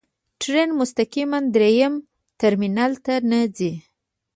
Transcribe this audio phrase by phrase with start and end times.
[0.41, 1.93] ټرین مستقیماً درېیم
[2.39, 3.71] ټرمینل ته نه ځي.